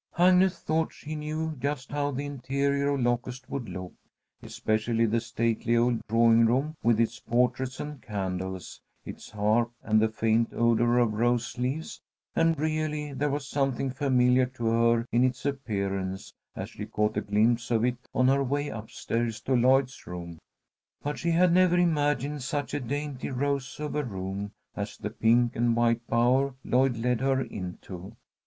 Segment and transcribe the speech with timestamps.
[0.17, 3.93] Agnes thought she knew just how the interior of Locust would look,
[4.41, 10.09] especially the stately old drawing room, with its portraits and candles, its harp and the
[10.09, 12.01] faint odour of rose leaves;
[12.35, 17.21] and really there was something familiar to her in its appearance as she caught a
[17.21, 20.39] glimpse of it on her way up stairs to Lloyd's room.
[21.03, 25.55] But she had never imagined such a dainty rose of a room as the pink
[25.55, 28.15] and white bower Lloyd led her into.